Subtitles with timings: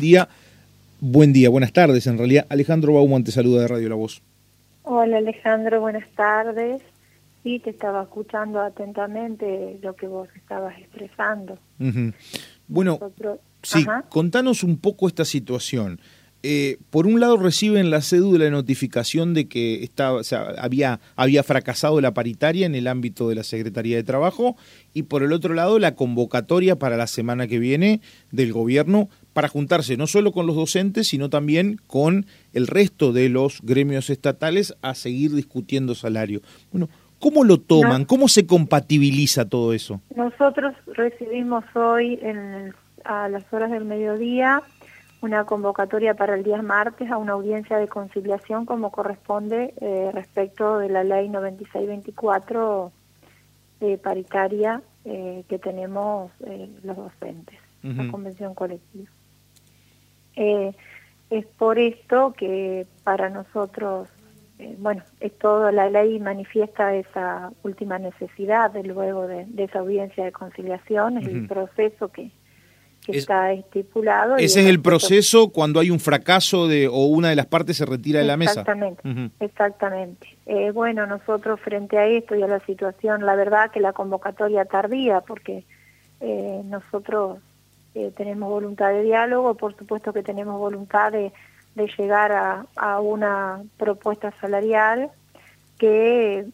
[0.00, 0.28] día,
[0.98, 2.08] buen día, buenas tardes.
[2.08, 4.22] En realidad, Alejandro Bauman te saluda de Radio La Voz.
[4.82, 6.82] Hola Alejandro, buenas tardes.
[7.44, 11.60] Sí, te estaba escuchando atentamente lo que vos estabas expresando.
[12.66, 12.98] Bueno,
[13.62, 16.00] sí, contanos un poco esta situación.
[16.46, 20.20] Eh, por un lado reciben la cédula de notificación de que estaba,
[20.58, 24.54] había, había fracasado la paritaria en el ámbito de la Secretaría de Trabajo
[24.92, 29.48] y por el otro lado la convocatoria para la semana que viene del gobierno para
[29.48, 34.74] juntarse no solo con los docentes, sino también con el resto de los gremios estatales
[34.80, 36.40] a seguir discutiendo salario.
[36.72, 36.88] Bueno,
[37.18, 38.06] ¿cómo lo toman?
[38.06, 40.00] ¿Cómo se compatibiliza todo eso?
[40.16, 42.72] Nosotros recibimos hoy en,
[43.04, 44.62] a las horas del mediodía
[45.20, 50.78] una convocatoria para el día martes a una audiencia de conciliación como corresponde eh, respecto
[50.78, 52.92] de la ley 9624
[53.80, 59.10] eh, paritaria eh, que tenemos eh, los docentes, la convención colectiva.
[60.36, 64.08] Es por esto que para nosotros,
[64.78, 70.24] bueno, es todo, la ley manifiesta esa última necesidad de luego de, de esa audiencia
[70.24, 72.30] de conciliación, es el proceso que
[73.04, 74.36] que está estipulado.
[74.36, 77.86] Ese es el proceso cuando hay un fracaso de o una de las partes se
[77.86, 78.60] retira de la mesa.
[78.60, 80.26] Exactamente, exactamente.
[80.46, 84.64] Eh, bueno, nosotros frente a esto y a la situación, la verdad que la convocatoria
[84.64, 85.64] tardía, porque
[86.20, 87.38] eh, nosotros
[87.94, 91.32] eh, tenemos voluntad de diálogo, por supuesto que tenemos voluntad de,
[91.98, 92.32] llegar
[92.76, 95.10] a, una propuesta salarial
[95.76, 96.46] que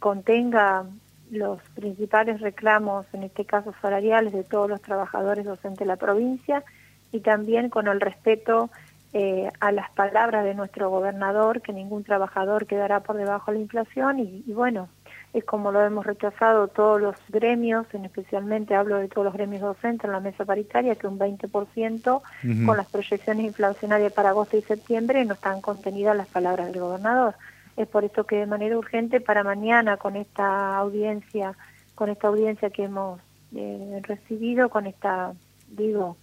[0.00, 0.84] contenga
[1.30, 6.64] los principales reclamos, en este caso salariales, de todos los trabajadores docentes de la provincia
[7.12, 8.70] y también con el respeto
[9.14, 13.62] eh, a las palabras de nuestro gobernador, que ningún trabajador quedará por debajo de la
[13.62, 14.88] inflación y, bueno,
[15.34, 19.60] es como lo hemos rechazado todos los gremios, en especialmente hablo de todos los gremios
[19.60, 22.22] docentes en la mesa paritaria, que un 20%
[22.64, 27.34] con las proyecciones inflacionarias para agosto y septiembre no están contenidas las palabras del gobernador.
[27.76, 31.54] Es por eso que de manera urgente para mañana con esta audiencia,
[31.94, 33.20] con esta audiencia que hemos
[33.54, 35.34] eh, recibido, con esta,
[35.68, 36.16] digo,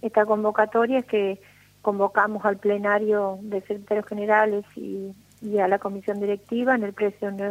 [0.00, 1.40] esta convocatoria es que
[1.82, 5.12] convocamos al plenario de secretarios generales y,
[5.58, 6.94] a la comisión directiva en el,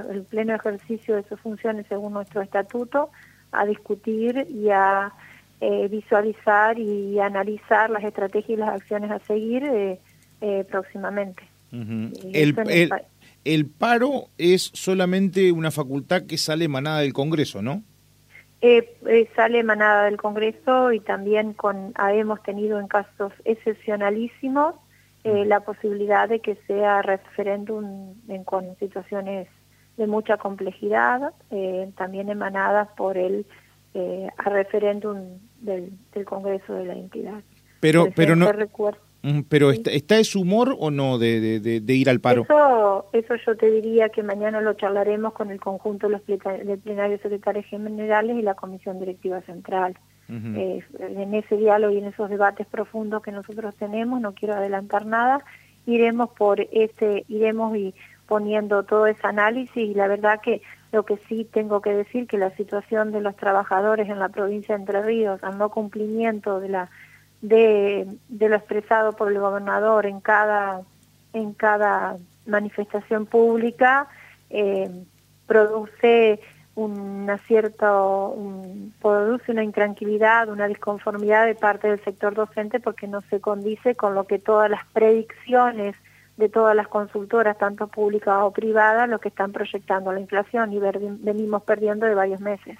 [0.09, 3.09] el pleno ejercicio de sus funciones según nuestro estatuto
[3.51, 5.11] a discutir y a
[5.59, 11.43] eh, visualizar y analizar las estrategias y las acciones a seguir eh, próximamente.
[11.71, 12.89] el,
[13.45, 17.83] el paro es solamente una facultad que sale emanada del Congreso, ¿no?
[18.61, 24.75] Eh, eh, sale emanada del Congreso y también con hemos tenido en casos excepcionalísimos
[25.23, 29.47] eh, la posibilidad de que sea referéndum en, con situaciones
[29.97, 31.33] de mucha complejidad,
[31.97, 33.45] también emanadas por el
[34.37, 35.91] a referéndum del,
[36.25, 37.41] Congreso de la entidad.
[37.81, 38.47] Pero, pero no.
[39.49, 42.43] Pero está, ¿está ese humor o no de, de, ir al paro?
[42.43, 46.21] Eso, eso yo te diría que mañana lo charlaremos con el conjunto de los
[46.79, 49.97] plenarios secretarios generales y la Comisión Directiva Central.
[50.31, 55.07] Eh, en ese diálogo y en esos debates profundos que nosotros tenemos, no quiero adelantar
[55.07, 55.43] nada,
[55.87, 57.95] iremos por ese, iremos y
[58.27, 62.37] poniendo todo ese análisis y la verdad que lo que sí tengo que decir que
[62.37, 66.69] la situación de los trabajadores en la provincia de Entre Ríos al no cumplimiento de
[66.69, 66.89] la
[67.41, 70.81] de, de lo expresado por el gobernador en cada,
[71.33, 74.07] en cada manifestación pública
[74.49, 74.89] eh,
[75.47, 76.39] produce
[76.85, 77.91] una cierta,
[79.01, 84.15] produce una intranquilidad, una disconformidad de parte del sector docente porque no se condice con
[84.15, 85.95] lo que todas las predicciones
[86.37, 90.79] de todas las consultoras, tanto públicas o privadas, lo que están proyectando la inflación y
[90.79, 92.77] venimos perdiendo de varios meses.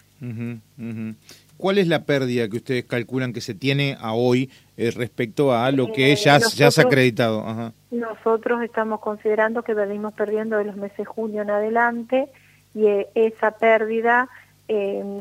[1.57, 5.69] ¿Cuál es la pérdida que ustedes calculan que se tiene a hoy eh, respecto a
[5.71, 7.73] lo que eh, ya, ya se ha acreditado?
[7.91, 12.29] Nosotros estamos considerando que venimos perdiendo de los meses junio en adelante
[12.73, 14.29] y eh, esa pérdida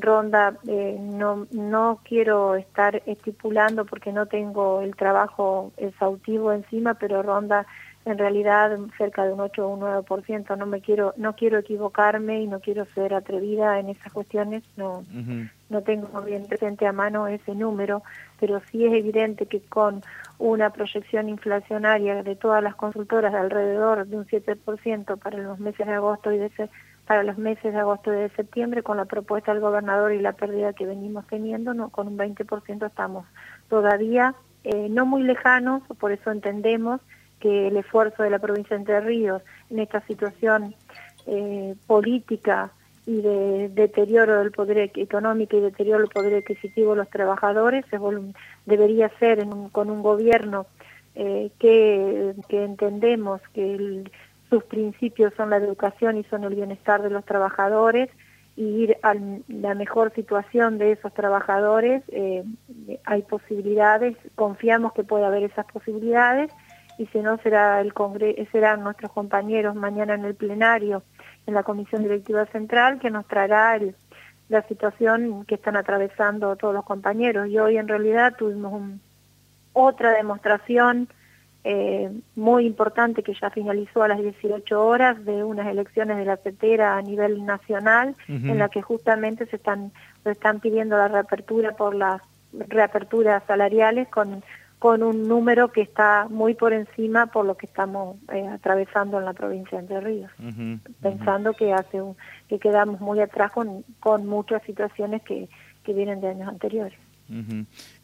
[0.01, 0.59] ronda,
[1.01, 7.67] no, no quiero estar estipulando porque no tengo el trabajo exhaustivo encima, pero ronda
[8.11, 10.57] en realidad cerca de un 8 o un 9%.
[10.57, 14.63] No me quiero no quiero equivocarme y no quiero ser atrevida en esas cuestiones.
[14.77, 15.03] No
[15.69, 18.03] no tengo bien presente a mano ese número,
[18.41, 20.03] pero sí es evidente que con
[20.39, 25.87] una proyección inflacionaria de todas las consultoras de alrededor de un 7% para los meses
[25.87, 26.51] de agosto y de
[27.09, 30.35] para los meses de agosto y de septiembre con la propuesta del gobernador y la
[30.35, 33.25] pérdida que venimos teniendo, no con un 20% estamos
[33.71, 37.01] todavía eh, no muy lejanos, por eso entendemos
[37.41, 40.75] que el esfuerzo de la provincia de Entre Ríos en esta situación
[41.27, 42.73] eh, política
[43.07, 47.87] y de deterioro del poder económico y deterioro del poder adquisitivo de los trabajadores,
[48.67, 50.67] debería ser con un gobierno
[51.21, 54.05] eh, que, entendemos que
[54.51, 58.09] sus principios son la educación y son el bienestar de los trabajadores
[58.57, 59.15] y ir a
[59.47, 62.43] la mejor situación de esos trabajadores, eh,
[63.05, 66.51] hay posibilidades, confiamos que puede haber esas posibilidades
[66.99, 67.93] y si no será el
[68.51, 71.05] serán nuestros compañeros mañana en el plenario
[71.47, 73.79] en la Comisión Directiva Central que nos traerá
[74.49, 77.49] la situación que están atravesando todos los compañeros.
[77.49, 78.99] Y hoy en realidad tuvimos
[79.73, 81.09] otra demostración
[81.65, 86.37] eh, muy importante que ya finalizó a las 18 horas de unas elecciones de la
[86.37, 91.77] CETERA a nivel nacional en la que justamente se están, se están pidiendo la reapertura
[91.77, 92.23] por las
[92.53, 94.43] reaperturas salariales con
[94.79, 99.25] con un número que está muy por encima por lo que estamos eh, atravesando en
[99.25, 100.31] la provincia de Entre Ríos,
[101.03, 102.01] pensando que hace
[102.49, 105.49] que quedamos muy atrás con, con muchas situaciones que,
[105.83, 106.99] que vienen de años anteriores.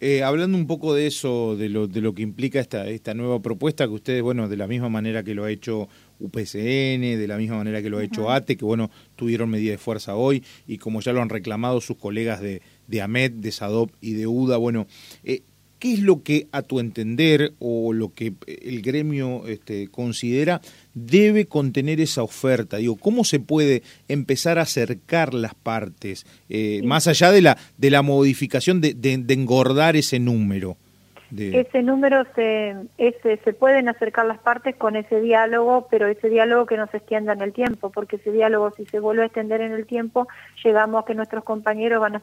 [0.00, 3.40] Eh, hablando un poco de eso, de lo, de lo que implica esta, esta nueva
[3.40, 5.88] propuesta, que ustedes, bueno, de la misma manera que lo ha hecho
[6.20, 9.78] UPCN, de la misma manera que lo ha hecho ATE, que bueno, tuvieron medida de
[9.78, 13.92] fuerza hoy, y como ya lo han reclamado sus colegas de, de AMET, de SADOP
[14.00, 14.86] y de UDA, bueno,
[15.24, 15.42] eh,
[15.84, 20.62] ¿Qué es lo que a tu entender o lo que el gremio este, considera
[20.94, 22.78] debe contener esa oferta?
[22.78, 27.90] Digo, ¿cómo se puede empezar a acercar las partes, eh, más allá de la, de
[27.90, 30.78] la modificación de engordar ese número?
[31.36, 36.66] Ese número se, ese, se pueden acercar las partes con ese diálogo, pero ese diálogo
[36.66, 39.60] que no se extienda en el tiempo, porque ese diálogo si se vuelve a extender
[39.60, 40.28] en el tiempo,
[40.62, 42.22] llegamos a que nuestros compañeros van a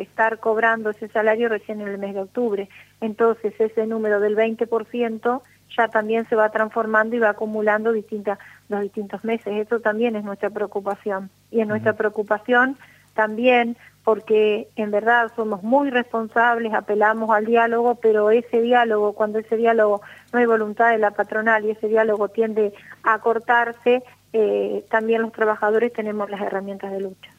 [0.00, 2.68] estar cobrando ese salario recién en el mes de octubre.
[3.00, 5.42] Entonces ese número del 20%
[5.76, 8.38] ya también se va transformando y va acumulando distintas,
[8.68, 9.66] los distintos meses.
[9.66, 11.30] Eso también es nuestra preocupación.
[11.50, 12.76] Y en nuestra preocupación
[13.14, 19.56] también porque en verdad somos muy responsables, apelamos al diálogo, pero ese diálogo, cuando ese
[19.56, 22.72] diálogo no hay voluntad de la patronal y ese diálogo tiende
[23.04, 27.30] a cortarse, eh, también los trabajadores tenemos las herramientas de lucha.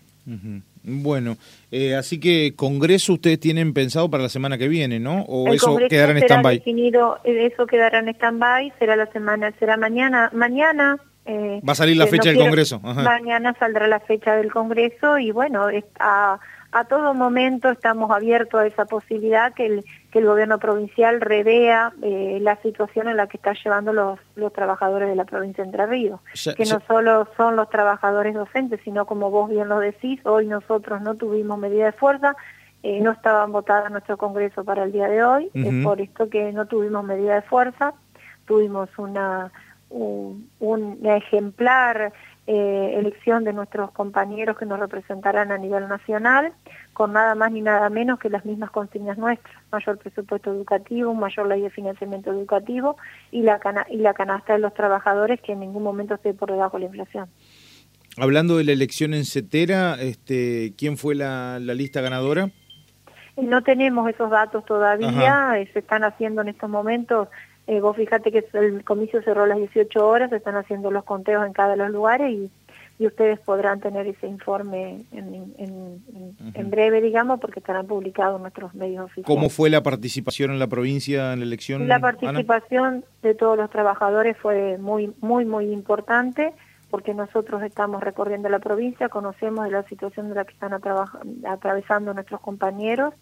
[0.84, 1.36] Bueno,
[1.70, 5.24] eh, así que Congreso ustedes tienen pensado para la semana que viene, ¿no?
[5.24, 6.64] ¿O eso quedará en stand-by?
[6.66, 11.98] Eh, eso quedará en stand-by, será la semana, será mañana, mañana eh, Va a salir
[11.98, 12.80] la fecha del Congreso.
[12.80, 15.68] Mañana saldrá la fecha del Congreso y bueno,
[16.00, 16.40] a,
[16.74, 21.94] a todo momento estamos abiertos a esa posibilidad que el, que el gobierno provincial revea
[22.02, 25.70] eh, la situación en la que están llevando los, los trabajadores de la provincia de
[25.70, 26.20] Entre Ríos,
[26.58, 31.02] que no solo son los trabajadores docentes, sino como vos bien lo decís, hoy nosotros
[31.02, 32.36] no tuvimos medida de fuerza,
[32.81, 36.28] eh, no estaban votadas en nuestro Congreso para el día de hoy, es por esto
[36.30, 37.94] que no tuvimos medida de fuerza,
[38.46, 39.52] tuvimos una
[39.90, 42.14] un, ejemplar
[42.48, 46.52] eh, elección de nuestros compañeros que nos representarán a nivel nacional,
[46.94, 51.48] con nada más ni nada menos que las mismas consignas nuestras, mayor presupuesto educativo, mayor
[51.48, 52.98] ley de financiamiento educativo
[53.32, 53.60] y la,
[53.90, 56.88] y la canasta de los trabajadores que en ningún momento esté por debajo de la
[56.88, 57.30] inflación.
[58.18, 62.52] Hablando de la elección en Cetera, este, ¿quién fue la, lista ganadora?
[63.42, 67.30] No tenemos esos datos todavía, eh, se están haciendo en estos momentos
[67.68, 71.06] eh, vos fíjate que el comicio cerró a las 18 horas, se están haciendo los
[71.06, 72.51] conteos en cada de los lugares y,
[73.00, 75.54] y ustedes podrán tener ese informe en,
[76.56, 79.27] en, breve, digamos, porque estarán publicados en nuestros medios oficiales.
[79.27, 81.88] ¿Cómo fue la participación en la provincia en la elección?
[81.88, 86.53] La participación de todos los trabajadores fue muy, muy, muy importante
[86.89, 90.74] porque nosotros estamos recorriendo la provincia, conocemos de la situación de la que están
[91.46, 93.13] atravesando nuestros compañeros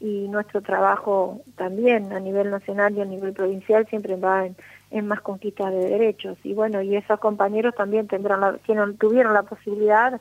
[0.00, 4.46] y nuestro trabajo también a nivel nacional y a nivel provincial siempre va
[4.90, 6.38] en, más conquistas de derechos.
[6.42, 8.58] Y bueno y esos compañeros también tendrán la,
[8.98, 10.20] tuvieron la posibilidad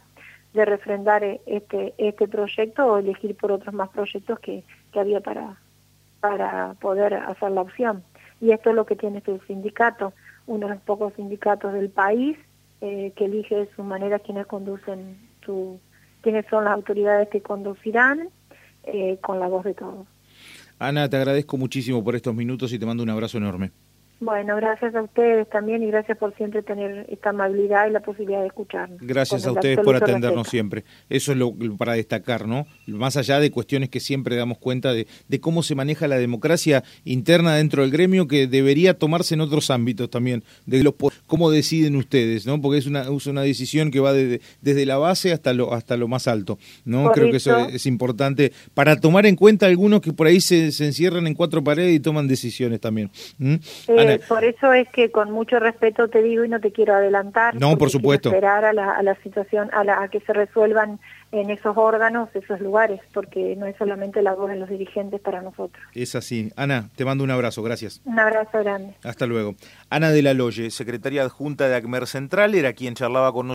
[0.54, 5.22] de refrendar e, este este proyecto o elegir por otros más proyectos que, que había
[5.22, 5.56] para
[6.20, 8.04] para poder hacer la opción.
[8.42, 10.14] Y esto es lo que tiene este sindicato
[10.46, 12.38] uno de los pocos sindicatos del país
[12.82, 15.80] eh, que elige de su manera quienes conducen su
[16.22, 18.30] quiénes son las autoridades que conducirán
[18.84, 20.08] eh, con la voz de todos.
[20.80, 23.72] Ana, te agradezco muchísimo por estos minutos y te mando un abrazo enorme.
[24.22, 28.42] Bueno, gracias a ustedes también y gracias por siempre tener esta amabilidad y la posibilidad
[28.42, 29.00] de escucharnos.
[29.00, 30.84] Gracias a ustedes por atendernos siempre.
[31.10, 32.68] Eso es lo para destacar, ¿no?
[32.86, 36.84] Más allá de cuestiones que siempre damos cuenta de, de, cómo se maneja la democracia
[37.06, 40.96] interna dentro del gremio que debería tomarse en otros ámbitos también, de los
[41.26, 42.62] cómo deciden ustedes, ¿no?
[42.62, 46.10] Porque es una, es una decisión que va desde la base hasta lo hasta lo
[46.10, 47.12] más alto, ¿no?
[47.12, 50.86] Creo que eso es, importante para tomar en cuenta algunos que por ahí se, se,
[50.86, 53.10] encierran en cuatro paredes y toman decisiones también.
[54.16, 57.56] Eh, por eso es que con mucho respeto te digo y no te quiero adelantar.
[57.56, 58.30] No, por supuesto.
[58.30, 61.00] Esperar a la, a la situación, a, la, a que se resuelvan
[61.32, 65.42] en esos órganos, esos lugares, porque no es solamente la voz de los dirigentes para
[65.42, 65.84] nosotros.
[65.94, 66.52] Es así.
[66.56, 68.02] Ana, te mando un abrazo, gracias.
[68.06, 68.96] Un abrazo grande.
[69.04, 69.56] Hasta luego.
[69.90, 73.48] Ana de la Loye, secretaria adjunta de ACMER Central, era quien charlaba con nosotros.